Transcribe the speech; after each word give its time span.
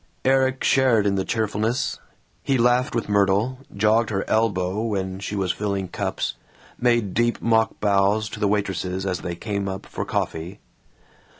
Erik 0.25 0.63
shared 0.63 1.05
in 1.05 1.13
the 1.13 1.23
cheerfulness. 1.23 1.99
He 2.41 2.57
laughed 2.57 2.95
with 2.95 3.07
Myrtle, 3.07 3.59
jogged 3.75 4.09
her 4.09 4.27
elbow 4.27 4.81
when 4.81 5.19
she 5.19 5.35
was 5.35 5.51
filling 5.51 5.87
cups, 5.89 6.33
made 6.79 7.13
deep 7.13 7.39
mock 7.39 7.79
bows 7.79 8.27
to 8.29 8.39
the 8.39 8.47
waitresses 8.47 9.05
as 9.05 9.21
they 9.21 9.35
came 9.35 9.69
up 9.69 9.85
for 9.85 10.03
coffee. 10.03 10.59